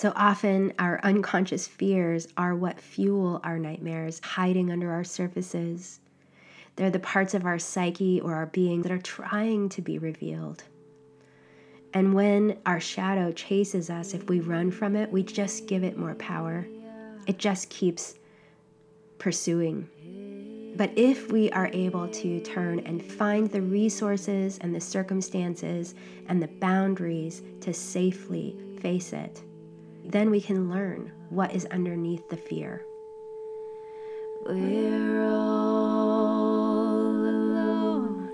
[0.00, 6.00] So often, our unconscious fears are what fuel our nightmares, hiding under our surfaces.
[6.76, 10.64] They're the parts of our psyche or our being that are trying to be revealed.
[11.92, 15.98] And when our shadow chases us, if we run from it, we just give it
[15.98, 16.66] more power.
[17.26, 18.14] It just keeps
[19.18, 19.86] pursuing.
[20.76, 25.94] But if we are able to turn and find the resources and the circumstances
[26.26, 29.42] and the boundaries to safely face it,
[30.10, 32.84] then we can learn what is underneath the fear.
[34.44, 38.30] We're all alone,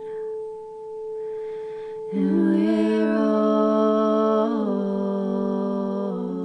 [2.12, 3.26] and we're all.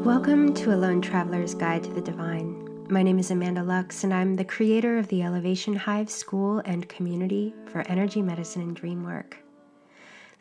[0.03, 2.67] Welcome to A Lone Traveler's Guide to the Divine.
[2.89, 6.89] My name is Amanda Lux, and I'm the creator of the Elevation Hive School and
[6.89, 9.40] Community for Energy Medicine and Dream Work.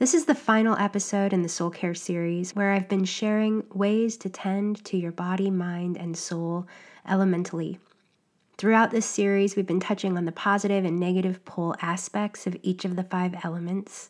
[0.00, 4.16] This is the final episode in the Soul Care series where I've been sharing ways
[4.16, 6.66] to tend to your body, mind, and soul
[7.06, 7.78] elementally.
[8.56, 12.86] Throughout this series, we've been touching on the positive and negative pole aspects of each
[12.86, 14.08] of the five elements,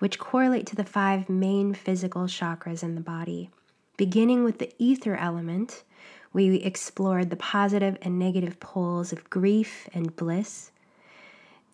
[0.00, 3.48] which correlate to the five main physical chakras in the body.
[3.96, 5.84] Beginning with the ether element,
[6.32, 10.72] we explored the positive and negative poles of grief and bliss.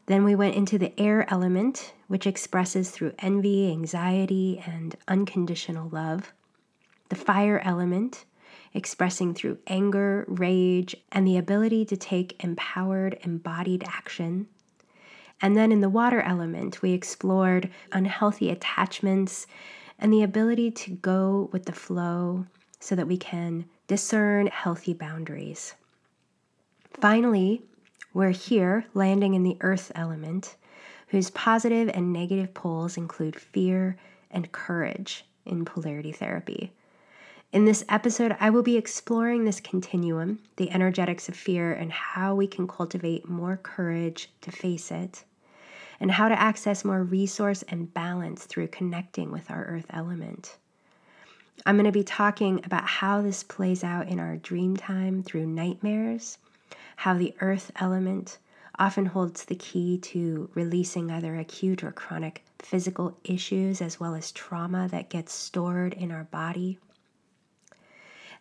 [0.06, 6.33] Then we went into the air element, which expresses through envy, anxiety, and unconditional love.
[7.08, 8.24] The fire element,
[8.74, 14.46] expressing through anger, rage, and the ability to take empowered, embodied action.
[15.41, 19.46] And then in the water element, we explored unhealthy attachments
[19.98, 22.46] and the ability to go with the flow
[22.78, 25.74] so that we can discern healthy boundaries.
[26.91, 27.62] Finally,
[28.14, 30.54] we're here landing in the earth element,
[31.08, 33.96] whose positive and negative poles include fear
[34.30, 36.72] and courage in polarity therapy.
[37.52, 42.34] In this episode, I will be exploring this continuum, the energetics of fear, and how
[42.34, 45.24] we can cultivate more courage to face it,
[46.00, 50.56] and how to access more resource and balance through connecting with our earth element.
[51.66, 55.46] I'm going to be talking about how this plays out in our dream time through
[55.46, 56.39] nightmares,
[56.96, 58.38] how the earth element
[58.78, 64.32] often holds the key to releasing either acute or chronic physical issues as well as
[64.32, 66.78] trauma that gets stored in our body.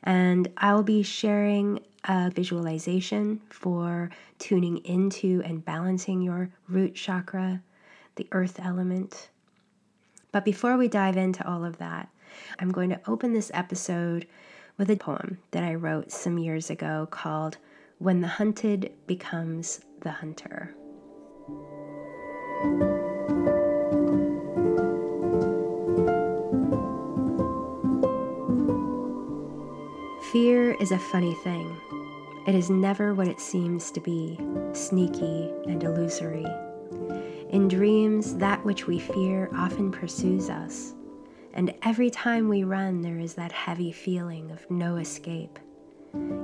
[0.04, 4.10] And I'll be sharing a visualization for
[4.40, 7.62] tuning into and balancing your root chakra,
[8.16, 9.30] the earth element.
[10.32, 12.10] But before we dive into all of that,
[12.60, 14.28] I'm going to open this episode
[14.78, 17.58] with a poem that I wrote some years ago called
[18.04, 20.76] When the Hunted Becomes the Hunter.
[30.34, 31.80] Fear is a funny thing.
[32.46, 34.38] It is never what it seems to be,
[34.74, 36.46] sneaky and illusory.
[37.52, 40.94] In dreams, that which we fear often pursues us
[41.54, 45.60] and every time we run, there is that heavy feeling of no escape.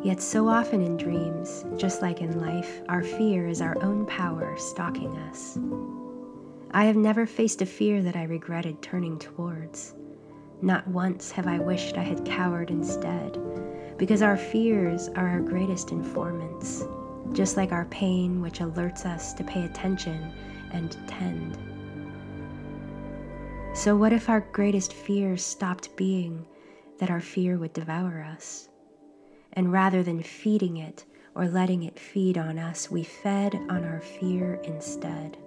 [0.01, 4.55] Yet, so often in dreams, just like in life, our fear is our own power
[4.57, 5.59] stalking us.
[6.71, 9.95] I have never faced a fear that I regretted turning towards.
[10.61, 13.37] Not once have I wished I had cowered instead,
[13.97, 16.85] because our fears are our greatest informants,
[17.33, 20.31] just like our pain, which alerts us to pay attention
[20.71, 21.57] and tend.
[23.73, 26.45] So, what if our greatest fear stopped being
[26.99, 28.69] that our fear would devour us?
[29.59, 31.03] And rather than feeding it
[31.35, 35.37] or letting it feed on us, we fed on our fear instead.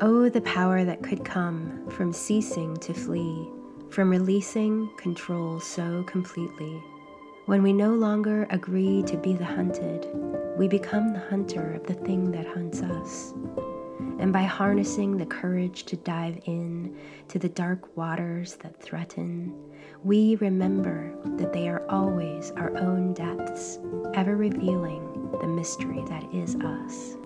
[0.00, 3.50] Oh, the power that could come from ceasing to flee,
[3.90, 6.82] from releasing control so completely.
[7.44, 10.08] When we no longer agree to be the hunted,
[10.56, 13.34] we become the hunter of the thing that hunts us.
[14.18, 16.96] And by harnessing the courage to dive in
[17.28, 19.54] to the dark waters that threaten,
[20.04, 23.78] we remember that they are always our own depths,
[24.14, 27.16] ever revealing the mystery that is us.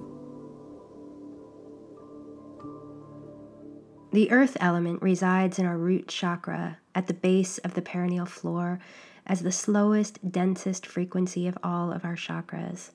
[4.12, 8.80] The earth element resides in our root chakra at the base of the perineal floor
[9.26, 12.92] as the slowest, densest frequency of all of our chakras.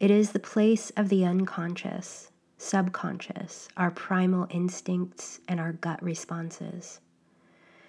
[0.00, 2.31] It is the place of the unconscious,
[2.62, 7.00] subconscious, our primal instincts, and our gut responses.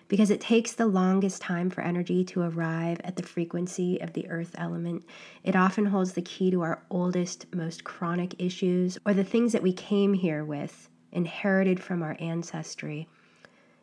[0.07, 4.29] Because it takes the longest time for energy to arrive at the frequency of the
[4.29, 5.05] earth element,
[5.43, 9.63] it often holds the key to our oldest, most chronic issues or the things that
[9.63, 13.07] we came here with, inherited from our ancestry.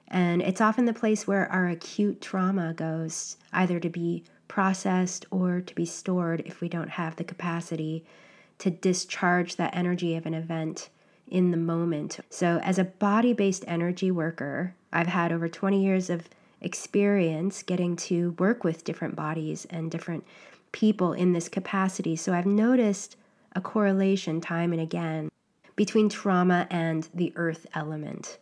[0.09, 5.61] And it's often the place where our acute trauma goes, either to be processed or
[5.61, 8.05] to be stored if we don't have the capacity
[8.61, 10.89] to discharge that energy of an event
[11.27, 12.21] in the moment.
[12.31, 16.29] So, as a body based energy worker, I've had over 20 years of
[16.61, 20.25] experience getting to work with different bodies and different
[20.73, 22.17] people in this capacity.
[22.17, 23.17] So, I've noticed
[23.55, 25.31] a correlation time and again
[25.77, 28.39] between trauma and the earth element.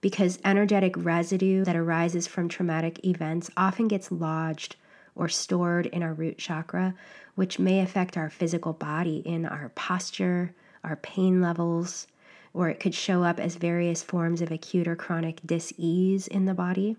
[0.00, 4.76] Because energetic residue that arises from traumatic events often gets lodged
[5.14, 6.94] or stored in our root chakra,
[7.34, 10.54] which may affect our physical body in our posture,
[10.84, 12.06] our pain levels,
[12.54, 16.54] or it could show up as various forms of acute or chronic dis-ease in the
[16.54, 16.96] body.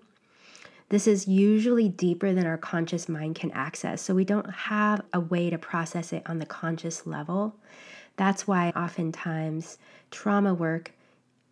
[0.90, 5.20] This is usually deeper than our conscious mind can access, so we don't have a
[5.20, 7.56] way to process it on the conscious level.
[8.16, 9.80] That's why oftentimes
[10.12, 10.92] trauma work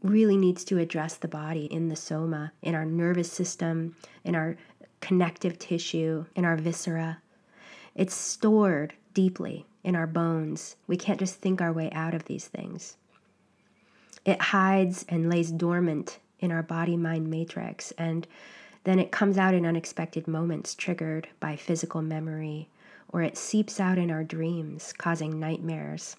[0.03, 4.57] really needs to address the body in the soma, in our nervous system, in our
[5.01, 7.19] connective tissue, in our viscera.
[7.95, 10.75] It's stored deeply in our bones.
[10.87, 12.95] We can't just think our way out of these things.
[14.23, 18.27] It hides and lays dormant in our body mind matrix, and
[18.83, 22.69] then it comes out in unexpected moments triggered by physical memory,
[23.09, 26.15] or it seeps out in our dreams, causing nightmares.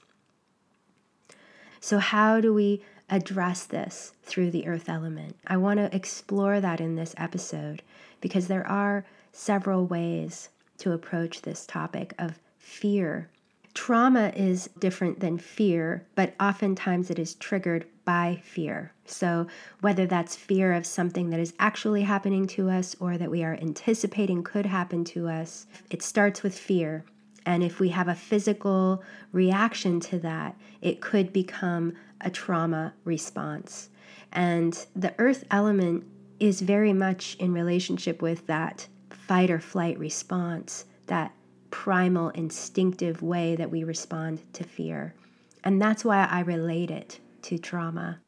[1.80, 5.36] So, how do we address this through the earth element?
[5.46, 7.82] I want to explore that in this episode
[8.22, 10.48] because there are several ways
[10.78, 13.28] to approach this topic of fear.
[13.74, 18.92] Trauma is different than fear, but oftentimes it is triggered by fear.
[19.06, 19.46] So,
[19.80, 23.58] whether that's fear of something that is actually happening to us or that we are
[23.60, 27.04] anticipating could happen to us, it starts with fear.
[27.46, 29.02] And if we have a physical
[29.32, 33.88] reaction to that, it could become a trauma response.
[34.32, 36.04] And the earth element
[36.42, 41.32] is very much in relationship with that fight or flight response, that
[41.70, 45.14] primal instinctive way that we respond to fear.
[45.62, 48.18] And that's why I relate it to trauma.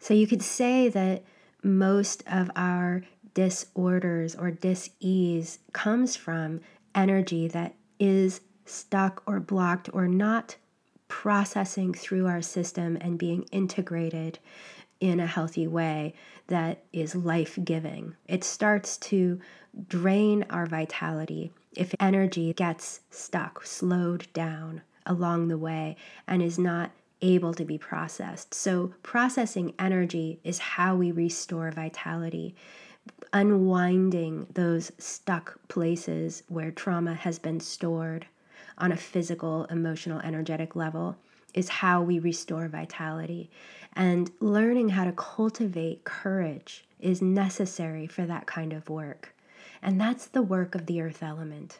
[0.00, 1.22] So you could say that
[1.62, 6.60] most of our disorders or dis-ease comes from
[6.96, 10.56] energy that is stuck or blocked or not
[11.06, 14.40] processing through our system and being integrated
[15.00, 16.14] in a healthy way
[16.46, 18.16] that is life giving.
[18.26, 19.40] It starts to
[19.88, 25.96] drain our vitality if energy gets stuck, slowed down along the way,
[26.26, 26.90] and is not
[27.22, 28.54] able to be processed.
[28.54, 32.54] So, processing energy is how we restore vitality.
[33.32, 38.26] Unwinding those stuck places where trauma has been stored
[38.78, 41.16] on a physical, emotional, energetic level
[41.54, 43.50] is how we restore vitality.
[43.96, 49.34] And learning how to cultivate courage is necessary for that kind of work.
[49.82, 51.78] And that's the work of the earth element.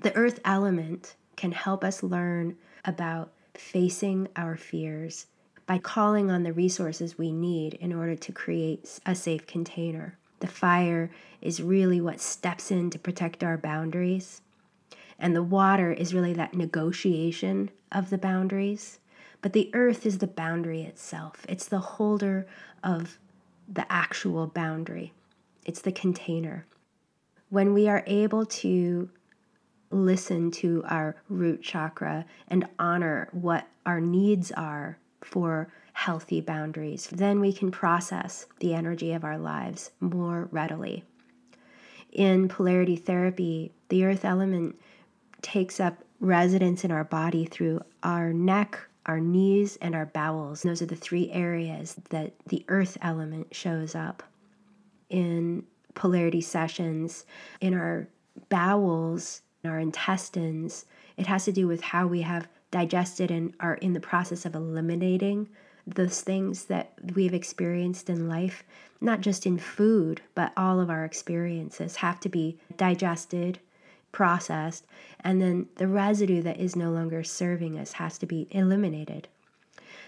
[0.00, 5.26] The earth element can help us learn about facing our fears
[5.66, 10.16] by calling on the resources we need in order to create a safe container.
[10.40, 11.10] The fire
[11.40, 14.40] is really what steps in to protect our boundaries.
[15.18, 18.98] And the water is really that negotiation of the boundaries.
[19.42, 22.46] But the earth is the boundary itself, it's the holder
[22.82, 23.18] of
[23.68, 25.12] the actual boundary,
[25.64, 26.64] it's the container.
[27.50, 29.10] When we are able to
[29.90, 37.40] listen to our root chakra and honor what our needs are for healthy boundaries, then
[37.40, 41.04] we can process the energy of our lives more readily.
[42.10, 44.76] In polarity therapy, the earth element
[45.42, 50.62] takes up residence in our body through our neck, our knees, and our bowels.
[50.62, 54.22] those are the three areas that the earth element shows up
[55.10, 57.26] in polarity sessions.
[57.60, 58.08] In our
[58.48, 63.74] bowels, in our intestines, it has to do with how we have digested and are
[63.74, 65.48] in the process of eliminating
[65.86, 68.62] those things that we've experienced in life,
[69.00, 73.58] not just in food, but all of our experiences have to be digested
[74.12, 74.86] processed,
[75.20, 79.28] and then the residue that is no longer serving us has to be eliminated.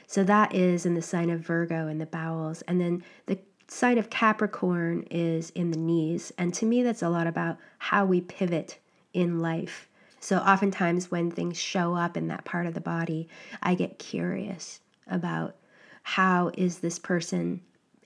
[0.06, 2.62] So that is in the sign of Virgo in the bowels.
[2.62, 6.32] And then the sign of Capricorn is in the knees.
[6.36, 8.78] And to me, that's a lot about how we pivot
[9.12, 9.88] in life.
[10.20, 13.28] So oftentimes, when things show up in that part of the body,
[13.62, 15.56] I get curious about
[16.02, 17.60] how is this person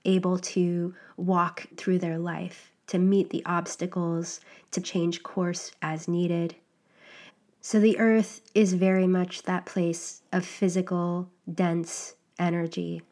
[0.04, 4.40] able to walk through their life to meet the obstacles,
[4.72, 6.56] to change course as needed.
[7.60, 13.02] So the earth is very much that place of physical, dense energy,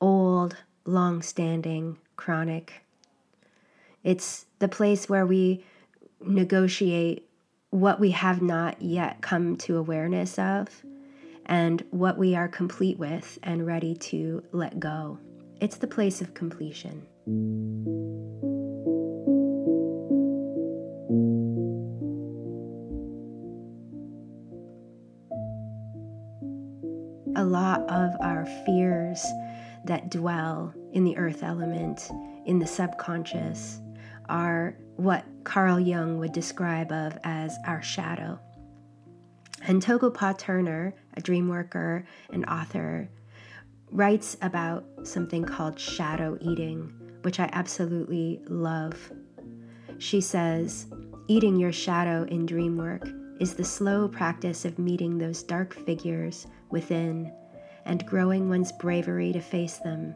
[0.00, 2.84] old, long standing, chronic.
[4.02, 5.64] It's the place where we
[6.20, 7.28] negotiate
[7.70, 10.82] what we have not yet come to awareness of
[11.46, 15.18] and what we are complete with and ready to let go.
[15.60, 17.06] It's the place of completion.
[27.48, 29.24] Lot of our fears
[29.86, 32.10] that dwell in the earth element,
[32.44, 33.80] in the subconscious,
[34.28, 38.38] are what Carl Jung would describe of as our shadow.
[39.62, 43.08] And Toko-pa Turner, a dream worker and author,
[43.90, 49.10] writes about something called shadow eating, which I absolutely love.
[49.96, 50.86] She says,
[51.28, 53.08] Eating your shadow in dream work
[53.40, 57.32] is the slow practice of meeting those dark figures within
[57.88, 60.14] and growing one's bravery to face them.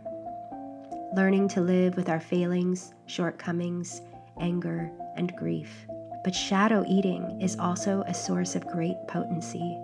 [1.17, 4.03] Learning to live with our failings, shortcomings,
[4.41, 5.87] anger, and grief.
[6.23, 9.77] But shadow eating is also a source of great potency.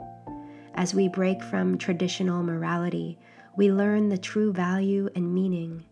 [0.75, 3.19] As we break from traditional morality,
[3.57, 5.85] we learn the true value and meaning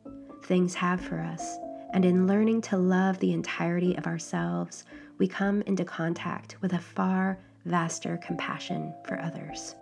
[0.45, 1.59] things have for us.
[1.93, 4.85] And in learning to love the entirety of ourselves,
[5.19, 9.75] we come into contact with a far vaster compassion for others.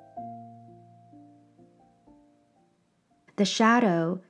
[3.37, 4.21] The shadow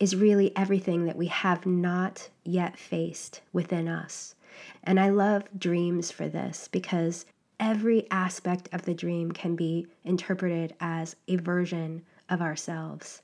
[0.00, 4.34] is really everything that we have not yet faced within us.
[4.82, 7.26] And I love dreams for this because
[7.60, 13.22] every aspect of the dream can be interpreted as a version of ourselves.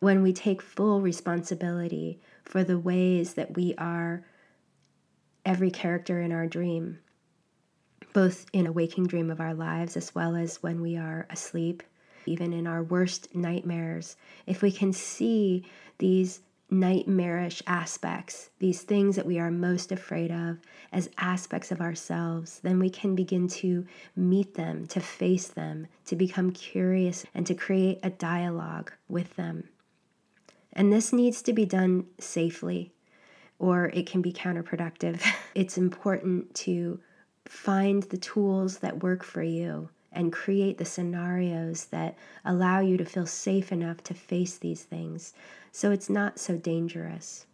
[0.00, 4.24] When we take full responsibility for the ways that we are
[5.44, 6.98] every character in our dream,
[8.12, 11.82] both in a waking dream of our lives as well as when we are asleep
[12.28, 14.16] even in our worst nightmares,
[14.46, 15.64] if we can see
[15.98, 20.58] these nightmarish aspects, these things that we are most afraid of,
[20.92, 26.14] as aspects of ourselves, then we can begin to meet them, to face them, to
[26.14, 29.64] become curious, and to create a dialogue with them.
[30.72, 32.92] And this needs to be done safely,
[33.58, 35.24] or it can be counterproductive.
[35.54, 37.00] it's important to
[37.46, 43.04] find the tools that work for you and create the scenarios that allow you to
[43.04, 45.32] feel safe enough to face these things
[45.70, 47.46] so it's not so dangerous.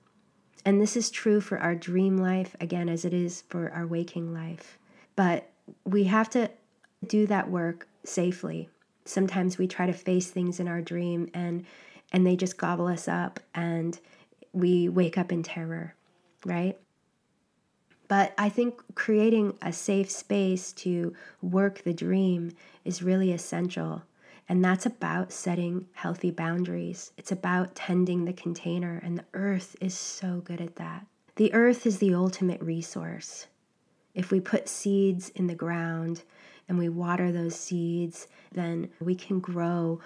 [0.65, 4.33] And this is true for our dream life, again, as it is for our waking
[4.33, 4.79] life.
[5.15, 5.51] But
[5.85, 6.51] we have to
[7.07, 8.71] do that work safely.
[9.05, 11.67] Sometimes we try to face things in our dream and
[12.13, 13.99] and they just gobble us up and
[14.53, 15.95] we wake up in terror,
[16.47, 16.79] right?
[18.15, 22.53] But I think creating a safe space to work the dream
[22.85, 24.05] is really essential.
[24.49, 27.11] And that's about setting healthy boundaries.
[27.19, 31.07] It's about tending the container, and the earth is so good at that.
[31.35, 33.49] The earth is the ultimate resource.
[34.15, 36.23] If we put seeds in the ground
[36.69, 39.99] and we water those seeds, then we can grow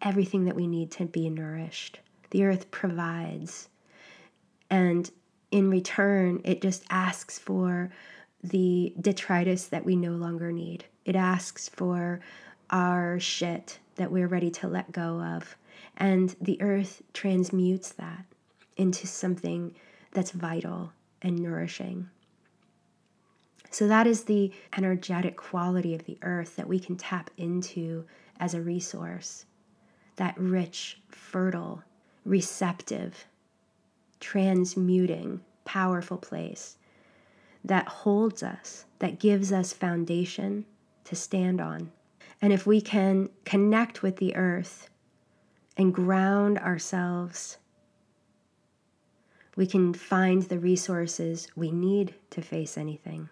[0.00, 2.00] everything that we need to be nourished.
[2.30, 3.68] The earth provides.
[4.68, 5.08] And
[5.52, 7.90] in return, it just asks for
[8.42, 10.86] the detritus that we no longer need.
[11.04, 12.20] It asks for
[12.70, 15.56] our shit that we're ready to let go of.
[15.96, 18.24] And the earth transmutes that
[18.76, 19.74] into something
[20.10, 22.08] that's vital and nourishing.
[23.70, 28.04] So, that is the energetic quality of the earth that we can tap into
[28.38, 29.46] as a resource
[30.16, 31.82] that rich, fertile,
[32.24, 33.26] receptive,
[34.22, 36.78] transmuting, powerful place
[37.64, 40.64] that holds us, that gives us foundation
[41.04, 41.90] to stand on.
[42.40, 44.88] And if we can connect with the earth
[45.76, 47.58] and ground ourselves,
[49.56, 53.28] we can find the resources we need to face anything.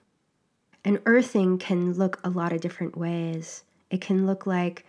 [0.85, 3.65] And earthing can look a lot of different ways.
[3.91, 4.85] It can look like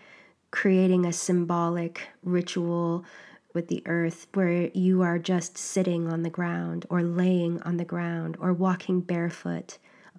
[0.52, 3.06] creating a symbolic ritual
[3.54, 7.86] with the earth where you are just sitting on the ground or laying on the
[7.86, 9.78] ground or walking barefoot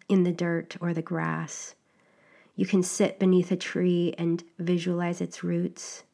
[0.09, 1.75] in the dirt or the grass.
[2.57, 6.05] You can sit beneath a tree and visualize its roots.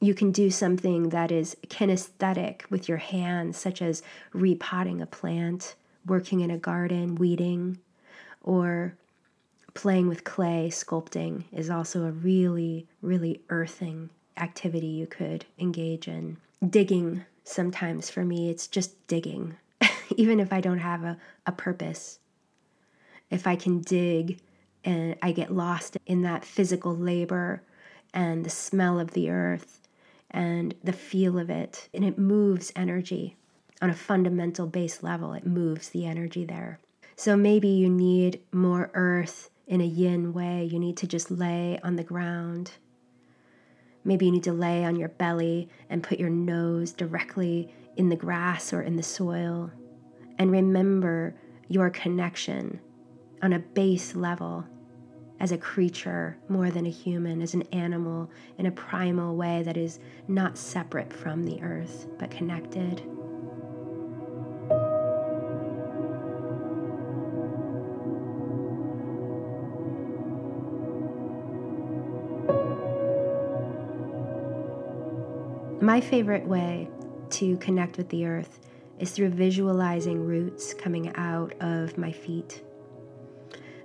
[0.00, 4.02] You can do something that is kinesthetic with your hands, such as
[4.32, 5.74] repotting a plant,
[6.06, 7.78] working in a garden, weeding,
[8.42, 8.96] or
[9.74, 16.36] playing with clay, sculpting is also a really, really earthing activity you could engage in.
[16.68, 19.56] Digging, sometimes for me, it's just digging,
[20.16, 22.18] even if I don't have a, a purpose.
[23.30, 24.38] If I can dig
[24.84, 27.62] and I get lost in that physical labor
[28.12, 29.80] and the smell of the earth
[30.30, 33.36] and the feel of it, and it moves energy
[33.80, 36.78] on a fundamental base level, it moves the energy there.
[37.16, 40.64] So maybe you need more earth in a yin way.
[40.64, 42.72] You need to just lay on the ground.
[44.04, 48.16] Maybe you need to lay on your belly and put your nose directly in the
[48.16, 49.70] grass or in the soil.
[50.38, 51.36] And remember
[51.68, 52.80] your connection
[53.42, 54.66] on a base level
[55.40, 59.76] as a creature more than a human, as an animal in a primal way that
[59.76, 63.02] is not separate from the earth but connected.
[75.82, 76.88] My favorite way
[77.30, 78.60] to connect with the earth
[79.00, 82.62] is through visualizing roots coming out of my feet.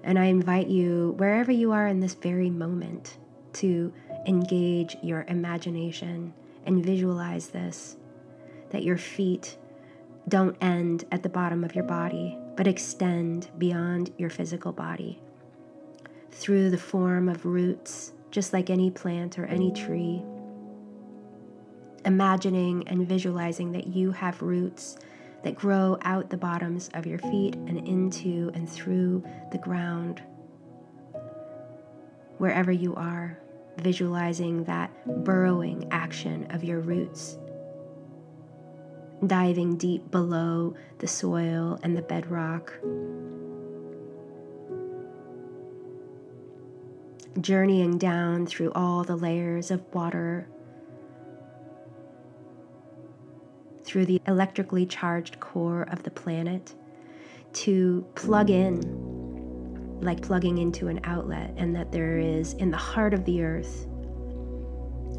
[0.03, 3.17] And I invite you, wherever you are in this very moment,
[3.53, 3.91] to
[4.27, 6.35] engage your imagination
[6.67, 7.97] and visualize this
[8.69, 9.57] that your feet
[10.27, 15.19] don't end at the bottom of your body, but extend beyond your physical body
[16.29, 20.21] through the form of roots, just like any plant or any tree
[22.07, 24.97] imagining and visualizing that you have roots
[25.43, 29.21] that grow out the bottoms of your feet and into and through
[29.51, 30.23] the ground.
[32.37, 33.37] Wherever you are,
[33.79, 34.89] visualizing that
[35.25, 37.37] burrowing action of your roots,
[39.25, 42.73] diving deep below the soil and the bedrock.
[47.41, 50.47] Journeying down through all the layers of water
[53.87, 56.75] through the electrically charged core of the planet
[57.53, 58.81] to plug in,
[60.01, 63.87] like plugging into an outlet, and that there is in the heart of the earth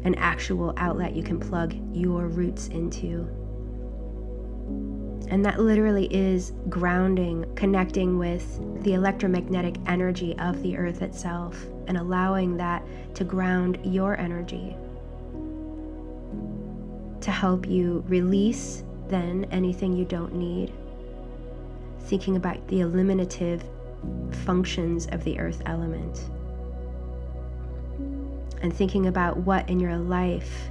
[0.05, 3.27] an actual outlet you can plug your roots into.
[5.29, 11.97] And that literally is grounding, connecting with the electromagnetic energy of the earth itself, and
[11.97, 12.83] allowing that
[13.15, 14.77] to ground your energy
[17.21, 20.71] to help you release then anything you don't need.
[22.01, 23.63] Thinking about the eliminative
[24.45, 26.29] functions of the earth element.
[28.61, 30.69] And thinking about what in your life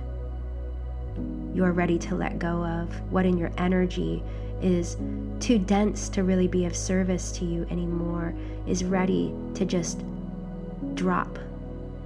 [1.52, 4.22] you are ready to let go of, what in your energy
[4.62, 4.96] is
[5.40, 8.34] too dense to really be of service to you anymore,
[8.66, 10.02] is ready to just
[10.94, 11.38] drop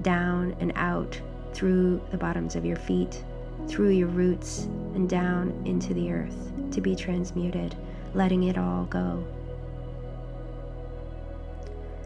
[0.02, 1.20] down and out
[1.52, 3.22] through the bottoms of your feet
[3.68, 7.76] through your roots and down into the earth to be transmuted,
[8.14, 9.24] letting it all go.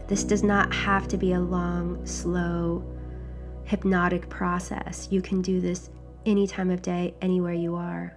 [0.07, 2.83] This does not have to be a long, slow,
[3.65, 5.07] hypnotic process.
[5.11, 5.89] You can do this
[6.25, 8.15] any time of day, anywhere you are.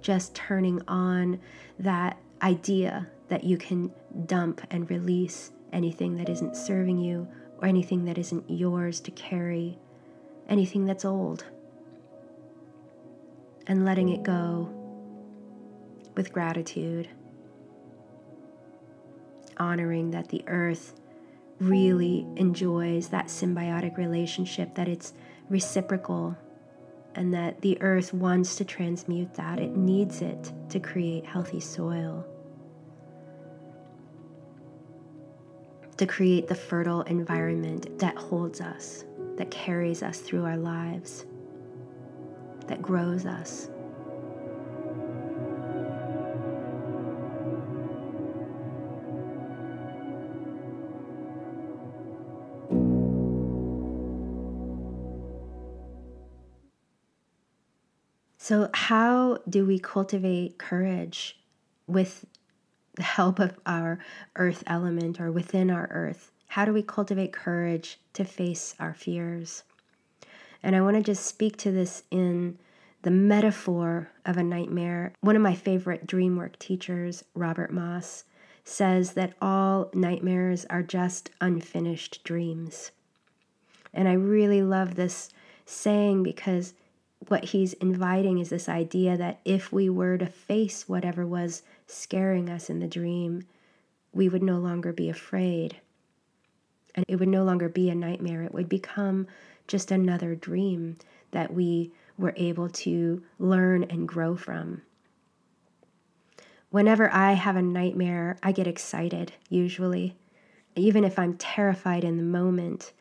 [0.00, 1.40] Just turning on
[1.80, 3.92] that idea that you can
[4.26, 7.26] dump and release anything that isn't serving you
[7.58, 9.78] or anything that isn't yours to carry,
[10.48, 11.44] anything that's old
[13.66, 14.68] and letting it go
[16.14, 17.08] with gratitude,
[19.56, 20.94] honoring that the earth
[21.60, 25.12] really enjoys that symbiotic relationship, that it's
[25.48, 26.36] reciprocal,
[27.14, 29.58] and that the earth wants to transmute that.
[29.58, 32.26] It needs it to create healthy soil,
[35.96, 39.04] to create the fertile environment that holds us,
[39.36, 41.26] that carries us through our lives
[42.70, 43.68] that grows us.
[58.38, 61.38] So, how do we cultivate courage
[61.88, 62.24] with
[62.94, 63.98] the help of our
[64.36, 66.30] earth element or within our earth?
[66.46, 69.64] How do we cultivate courage to face our fears?
[70.62, 72.58] And I want to just speak to this in
[73.02, 75.12] the metaphor of a nightmare.
[75.20, 78.24] One of my favorite dream work teachers, Robert Moss,
[78.64, 82.90] says that all nightmares are just unfinished dreams.
[83.92, 85.30] And I really love this
[85.64, 86.74] saying because
[87.28, 92.48] what he's inviting is this idea that if we were to face whatever was scaring
[92.48, 93.42] us in the dream,
[94.12, 95.76] we would no longer be afraid.
[96.94, 98.42] And it would no longer be a nightmare.
[98.42, 99.26] It would become
[99.70, 100.96] just another dream
[101.30, 104.82] that we were able to learn and grow from.
[106.70, 110.16] Whenever I have a nightmare, I get excited, usually.
[110.74, 112.92] Even if I'm terrified in the moment,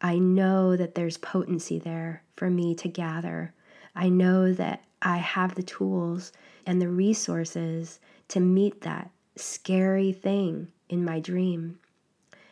[0.00, 3.52] I know that there's potency there for me to gather.
[3.94, 6.32] I know that I have the tools
[6.66, 11.78] and the resources to meet that scary thing in my dream.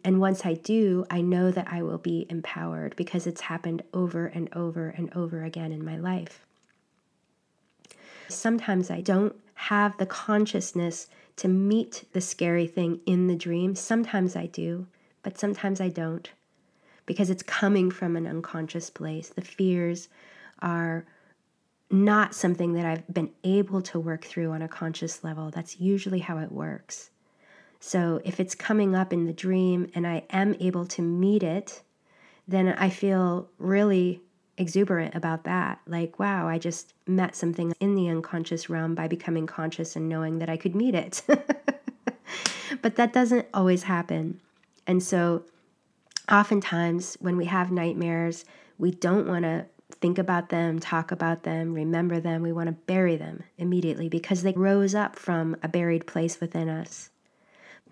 [0.07, 4.27] And once I do, I know that I will be empowered because it's happened over
[4.27, 6.47] and over and over again in my life.
[8.29, 13.75] Sometimes I don't have the consciousness to meet the scary thing in the dream.
[13.75, 14.87] Sometimes I do,
[15.25, 16.31] but sometimes I don't
[17.05, 19.31] because it's coming from an unconscious place.
[19.31, 20.09] The fears
[20.63, 21.05] are
[21.91, 25.51] not something that I've been able to work through on a conscious level.
[25.51, 27.11] That's usually how it works.
[27.81, 31.83] So if it's coming up in the dream and I am able to meet it,
[32.49, 34.21] then I feel really
[34.59, 35.81] exuberant about that.
[35.87, 40.39] Like, wow, I just met something in the unconscious realm by becoming conscious and knowing
[40.39, 41.23] that I could meet it.
[42.83, 44.41] but that doesn't always happen.
[44.87, 45.43] And so,
[46.31, 48.45] oftentimes, when we have nightmares,
[48.79, 49.67] we don't want to
[50.01, 52.43] think about them, talk about them, remember them.
[52.43, 56.69] We want to bury them immediately because they rose up from a buried place within
[56.69, 57.11] us.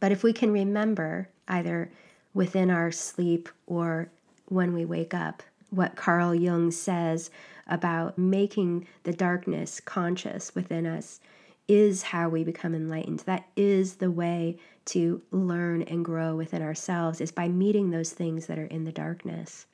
[0.01, 1.91] But if we can remember, either
[2.33, 4.11] within our sleep or
[4.47, 7.31] when we wake up, what Carl Jung says
[7.67, 11.21] about making the darkness conscious within us
[11.67, 13.21] is how we become enlightened.
[13.21, 18.47] That is the way to learn and grow within ourselves is by meeting those things
[18.47, 19.67] that are in the darkness.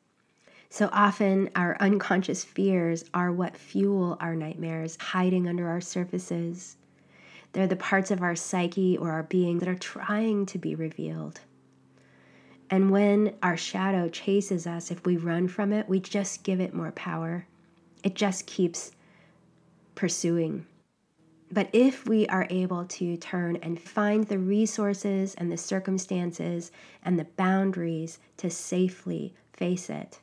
[0.68, 6.76] So often our unconscious fears are what fuel our nightmares, hiding under our surfaces.
[7.52, 11.40] They're the parts of our psyche or our being that are trying to be revealed.
[12.70, 16.72] And when our shadow chases us, if we run from it, we just give it
[16.72, 17.46] more power.
[18.04, 18.92] It just keeps
[19.96, 20.66] pursuing.
[21.52, 26.70] But if we are able to turn and find the resources and the circumstances
[27.04, 30.20] and the boundaries to safely face it,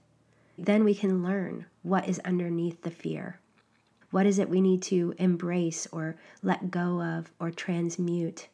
[0.58, 3.42] then we can learn what is underneath the fear.
[4.18, 8.48] What is it we need to embrace or let go of or transmute?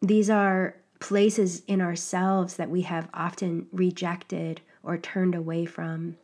[0.00, 6.16] These are places in ourselves that we have often rejected or turned away from,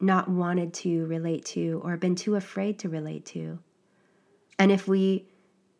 [0.00, 3.58] not wanted to relate to, or been too afraid to relate to.
[4.58, 5.26] And if we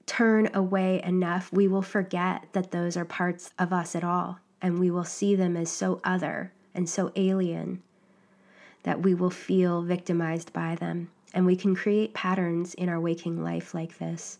[0.04, 4.78] turn away enough, we will forget that those are parts of us at all, and
[4.78, 7.83] we will see them as so other and so alien
[8.83, 11.09] that we will feel victimized by them.
[11.33, 14.38] And we can create patterns in our waking life like this.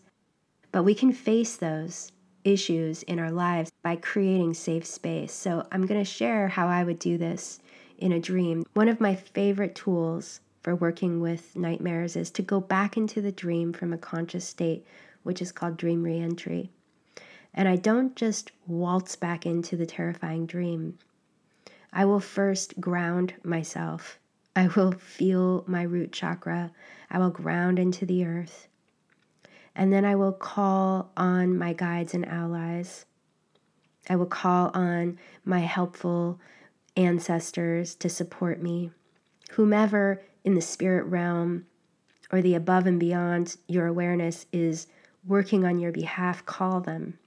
[0.71, 2.11] But we can face those
[2.43, 5.33] issues in our lives by creating safe space.
[5.33, 7.59] So, I'm going to share how I would do this
[7.97, 8.65] in a dream.
[8.73, 13.31] One of my favorite tools for working with nightmares is to go back into the
[13.31, 14.85] dream from a conscious state,
[15.23, 16.69] which is called dream reentry.
[17.53, 20.97] And I don't just waltz back into the terrifying dream.
[21.91, 24.17] I will first ground myself.
[24.55, 26.71] I will feel my root chakra.
[27.09, 28.67] I will ground into the earth.
[29.75, 33.05] And then I will call on my guides and allies.
[34.09, 36.39] I will call on my helpful
[36.97, 38.91] ancestors to support me.
[39.51, 41.65] Whomever in the spirit realm
[42.31, 44.87] or the above and beyond your awareness is
[45.25, 47.19] working on your behalf, call them.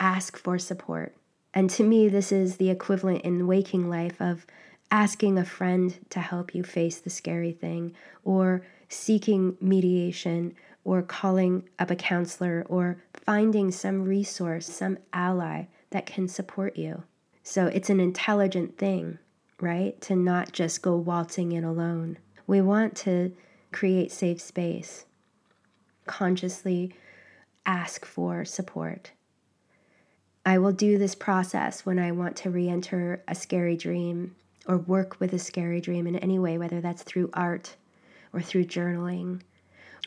[0.00, 1.14] Ask for support.
[1.54, 4.46] And to me, this is the equivalent in waking life of
[4.90, 7.94] asking a friend to help you face the scary thing,
[8.24, 10.54] or seeking mediation,
[10.86, 17.02] or calling up a counselor or finding some resource, some ally that can support you.
[17.42, 19.18] So it's an intelligent thing,
[19.60, 20.00] right?
[20.02, 22.18] To not just go waltzing in alone.
[22.46, 23.34] We want to
[23.72, 25.06] create safe space,
[26.06, 26.94] consciously
[27.66, 29.10] ask for support.
[30.44, 34.36] I will do this process when I want to re enter a scary dream
[34.66, 37.76] or work with a scary dream in any way, whether that's through art
[38.32, 39.40] or through journaling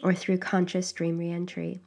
[0.04, 1.80] or through conscious dream reentry.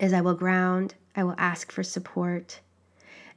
[0.00, 2.60] As I will ground, I will ask for support,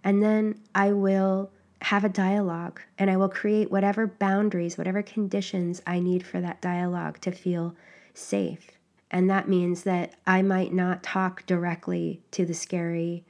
[0.04, 5.82] and then I will have a dialogue and I will create whatever boundaries, whatever conditions
[5.88, 7.76] I need for that dialogue to feel
[8.14, 8.72] safe.
[9.10, 13.26] And that means that I might not talk directly to the scary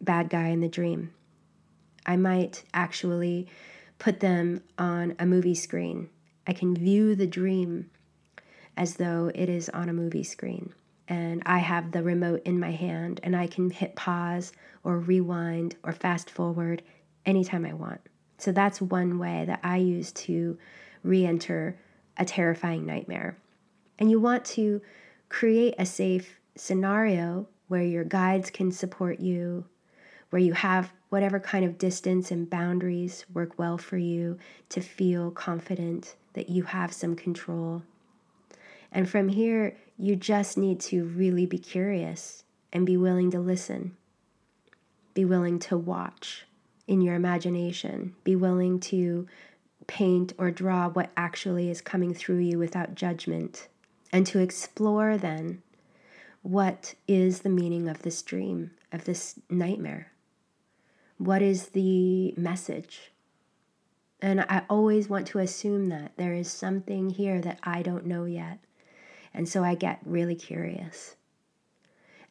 [0.00, 1.12] bad guy in the dream.
[2.06, 3.46] I might actually
[4.00, 6.08] put them on a movie screen.
[6.46, 7.90] I can view the dream
[8.76, 10.72] as though it is on a movie screen.
[11.06, 15.76] And I have the remote in my hand and I can hit pause or rewind
[15.84, 16.82] or fast forward
[17.26, 18.00] anytime I want.
[18.38, 20.58] So that's one way that I use to
[21.02, 21.78] re enter
[22.16, 23.36] a terrifying nightmare.
[23.98, 24.80] And you want to
[25.28, 29.66] create a safe scenario where your guides can support you,
[30.30, 34.38] where you have whatever kind of distance and boundaries work well for you
[34.68, 37.82] to feel confident that you have some control
[38.92, 43.96] and from here, you just need to really be curious and be willing to listen.
[45.14, 46.46] Be willing to watch
[46.86, 48.14] in your imagination.
[48.24, 49.26] Be willing to
[49.86, 53.68] paint or draw what actually is coming through you without judgment.
[54.12, 55.62] And to explore then
[56.42, 60.10] what is the meaning of this dream, of this nightmare?
[61.20, 63.12] What is the message?
[64.22, 68.24] And I always want to assume that there is something here that I don't know
[68.24, 68.58] yet.
[69.34, 71.16] And so I get really curious.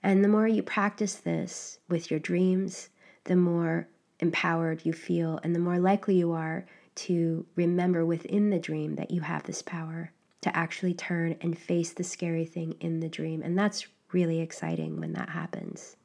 [0.01, 2.89] And the more you practice this with your dreams,
[3.25, 3.87] the more
[4.21, 9.11] empowered you feel, and the more likely you are to remember within the dream that
[9.11, 13.43] you have this power to actually turn and face the scary thing in the dream.
[13.43, 15.95] And that's really exciting when that happens.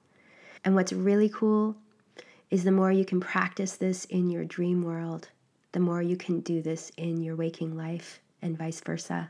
[0.63, 1.77] And what's really cool
[2.55, 5.29] is the more you can practice this in your dream world,
[5.73, 9.29] the more you can do this in your waking life and vice versa.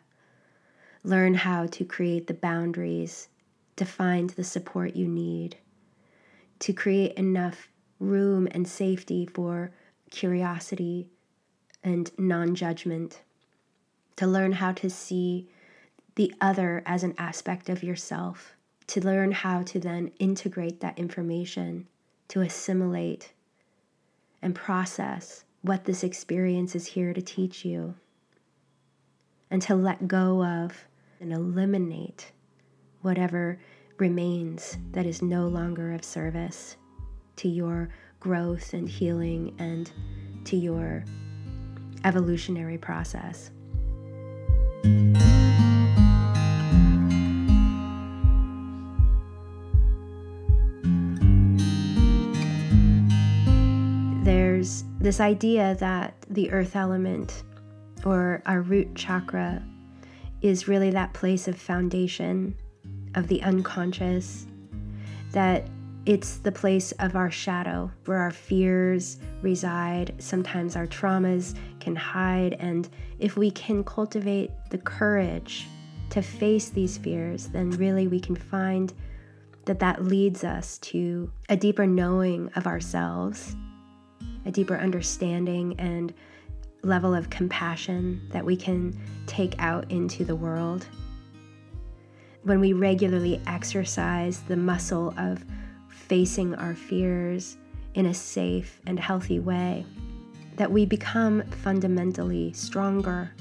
[1.03, 3.29] Learn how to create the boundaries,
[3.77, 5.57] to find the support you need,
[6.59, 9.73] to create enough room and safety for
[10.11, 11.09] curiosity
[11.83, 13.23] and non judgment,
[14.17, 15.49] to learn how to see
[16.17, 18.53] the other as an aspect of yourself,
[18.87, 21.87] to learn how to then integrate that information,
[22.35, 23.33] to assimilate
[24.43, 27.95] and process what this experience is here to teach you,
[29.53, 30.89] and to let go of
[31.21, 32.33] and eliminate
[33.03, 33.61] whatever
[33.99, 36.77] remains that is no longer of service
[37.37, 39.93] to your growth and healing and
[40.45, 41.05] to your
[42.05, 43.53] evolutionary process.
[55.05, 57.43] This idea that the earth element
[58.07, 59.63] or our root chakra
[60.41, 62.57] is really that place of foundation
[63.15, 64.47] of the unconscious,
[65.33, 65.69] that
[66.07, 70.15] it's the place of our shadow where our fears reside.
[70.19, 72.55] Sometimes our traumas can hide.
[72.55, 72.89] And
[73.19, 75.67] if we can cultivate the courage
[76.11, 78.93] to face these fears, then really we can find
[79.67, 83.57] that that leads us to a deeper knowing of ourselves,
[84.47, 86.13] a deeper understanding and
[86.83, 90.87] level of compassion that we can take out into the world.
[92.43, 95.45] When we regularly exercise the muscle of
[95.89, 97.57] facing our fears
[97.95, 99.87] in a safe and healthy way,
[100.57, 103.33] that we become fundamentally stronger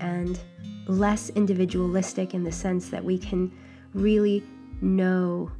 [0.00, 0.38] and
[0.86, 3.52] less individualistic in the sense that we can
[3.94, 4.42] really
[4.80, 5.50] know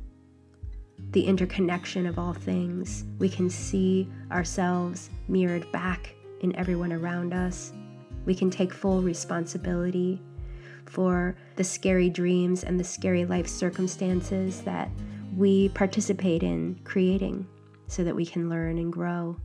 [1.10, 3.04] the interconnection of all things.
[3.18, 7.72] We can see ourselves mirrored back in everyone around us.
[8.26, 10.20] We can take full responsibility
[10.86, 14.90] for the scary dreams and the scary life circumstances that
[15.36, 17.46] we participate in creating
[17.86, 19.36] so that we can learn and grow.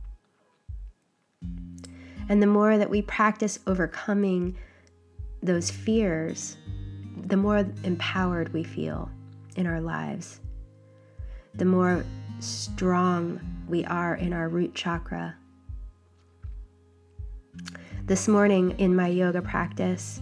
[2.28, 4.56] And the more that we practice overcoming
[5.42, 6.56] those fears,
[7.26, 9.10] the more empowered we feel
[9.56, 10.40] in our lives,
[11.56, 12.04] the more
[12.40, 15.36] strong we are in our root chakra.
[18.04, 20.20] This morning in my yoga practice,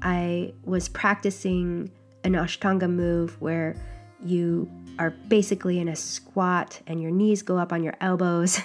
[0.00, 1.90] I was practicing
[2.24, 3.76] an Ashtanga move where
[4.24, 8.60] you are basically in a squat and your knees go up on your elbows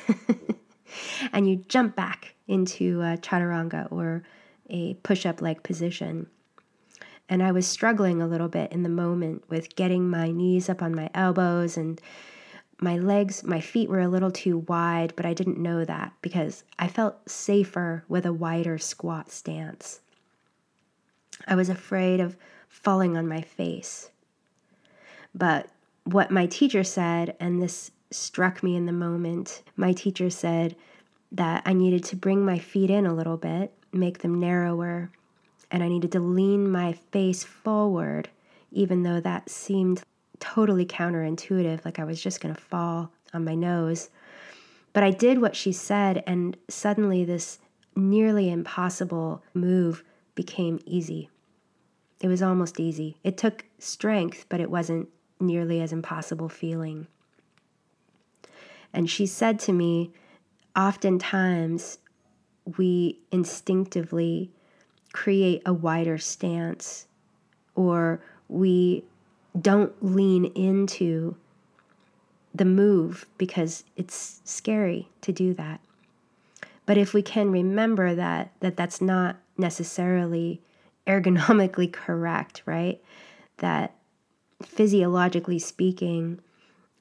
[1.34, 4.24] and you jump back into a chaturanga or
[4.70, 6.28] a push up like position.
[7.30, 10.82] And I was struggling a little bit in the moment with getting my knees up
[10.82, 12.02] on my elbows and
[12.80, 16.64] my legs, my feet were a little too wide, but I didn't know that because
[16.78, 20.02] I felt safer with a wider squat stance.
[21.48, 22.38] I was afraid of
[22.68, 24.12] falling on my face.
[25.34, 25.70] But
[26.04, 30.76] what my teacher said, and this struck me in the moment, my teacher said
[31.32, 35.12] that I needed to bring my feet in a little bit, make them narrower,
[35.72, 38.30] and I needed to lean my face forward,
[38.72, 40.04] even though that seemed
[40.40, 44.10] totally counterintuitive, like I was just going to fall on my nose.
[44.94, 47.60] But I did what she said, and suddenly this
[47.96, 50.04] nearly impossible move
[50.36, 51.30] became easy.
[52.22, 53.18] It was almost easy.
[53.24, 57.08] It took strength, but it wasn't nearly as impossible feeling.
[58.94, 60.12] And she said to me,
[60.76, 62.00] oftentimes
[62.78, 64.52] we instinctively
[65.14, 67.08] create a wider stance
[67.76, 69.04] or we
[69.60, 71.36] don't lean into
[72.54, 75.80] the move because it's scary to do that.
[76.86, 80.62] But if we can remember that that that's not necessarily
[81.06, 83.02] ergonomically correct, right?
[83.58, 83.96] That
[84.64, 86.40] physiologically speaking,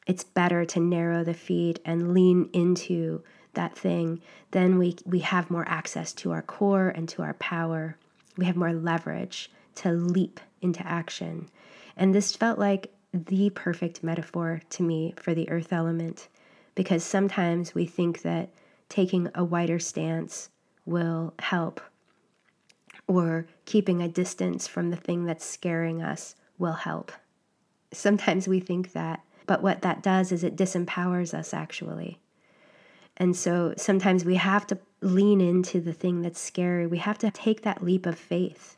[0.07, 3.23] it's better to narrow the feet and lean into
[3.57, 4.21] that thing,
[4.53, 7.97] then we, we have more access to our core and to our power.
[8.37, 11.49] We have more leverage to leap into action.
[11.97, 16.29] And this felt like the perfect metaphor to me for the earth element
[16.75, 18.51] because sometimes we think that
[18.89, 20.51] taking a wider stance
[20.85, 21.81] will help
[23.09, 27.13] or keeping a distance from the thing that's scaring us will help.
[27.93, 32.19] Sometimes we think that, but what that does is it disempowers us actually.
[33.17, 36.87] And so sometimes we have to lean into the thing that's scary.
[36.87, 38.77] We have to take that leap of faith.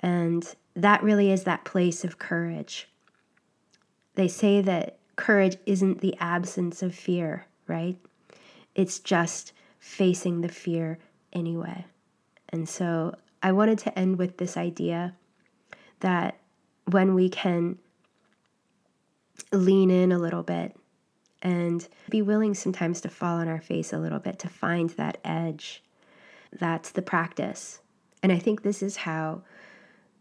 [0.00, 2.88] And that really is that place of courage.
[4.14, 7.96] They say that courage isn't the absence of fear, right?
[8.74, 10.98] It's just facing the fear
[11.32, 11.84] anyway.
[12.50, 15.14] And so I wanted to end with this idea
[16.00, 16.38] that
[16.90, 17.78] when we can
[19.52, 20.76] lean in a little bit
[21.42, 25.18] and be willing sometimes to fall on our face a little bit to find that
[25.24, 25.82] edge,
[26.52, 27.80] that's the practice.
[28.22, 29.42] And I think this is how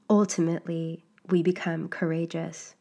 [0.10, 2.76] ultimately we become courageous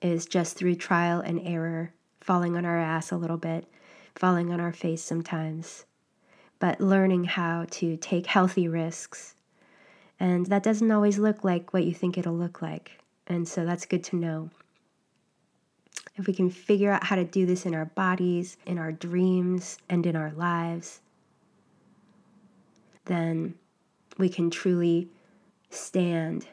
[0.00, 3.66] is just through trial and error, falling on our ass a little bit,
[4.14, 5.84] falling on our face sometimes,
[6.58, 9.34] but learning how to take healthy risks.
[10.20, 12.92] And that doesn't always look like what you think it'll look like.
[13.26, 14.50] And so that's good to know.
[16.16, 19.78] If we can figure out how to do this in our bodies, in our dreams,
[19.88, 21.00] and in our lives,
[23.04, 23.54] then
[24.18, 25.08] we can truly
[25.70, 26.46] stand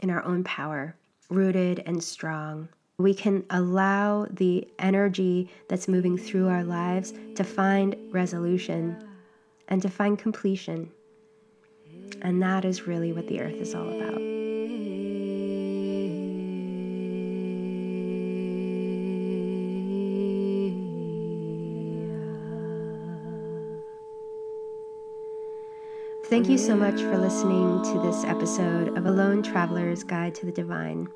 [0.00, 0.94] in our own power
[1.32, 2.68] rooted and strong.
[2.98, 8.96] We can allow the energy that's moving through our lives to find resolution
[9.68, 10.90] and to find completion.
[12.20, 14.51] And that is really what the earth is all about.
[26.32, 30.46] Thank you so much for listening to this episode of A Lone Traveler's Guide to
[30.46, 31.10] the Divine.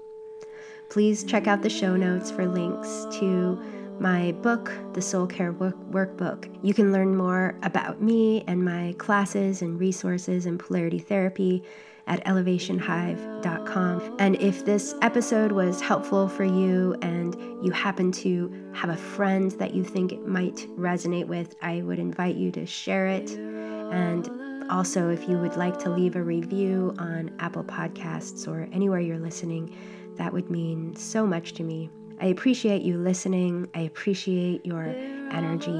[0.90, 3.58] Please check out the show notes for links to
[3.98, 6.54] my book, The Soul Care Work- Workbook.
[6.62, 11.62] You can learn more about me and my classes and resources in polarity therapy
[12.06, 14.16] at elevationhive.com.
[14.18, 19.50] And if this episode was helpful for you and you happen to have a friend
[19.52, 23.30] that you think it might resonate with, I would invite you to share it.
[23.32, 24.30] And
[24.70, 29.18] also, if you would like to leave a review on Apple Podcasts or anywhere you're
[29.18, 29.74] listening,
[30.16, 31.90] that would mean so much to me.
[32.20, 33.68] I appreciate you listening.
[33.74, 35.70] I appreciate your energy.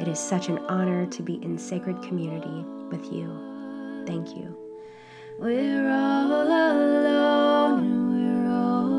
[0.00, 3.28] It is such an honor to be in sacred community with you.
[4.06, 4.59] Thank you.
[5.40, 8.12] We're all alone.
[8.12, 8.90] We're all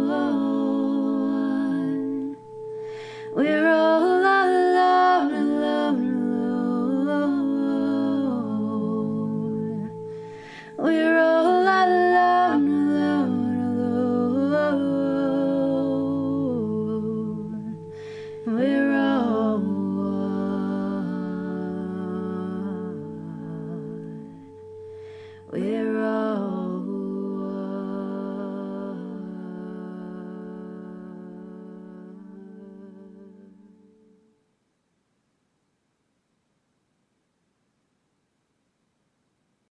[1.69, 2.37] one.
[3.35, 3.80] We're all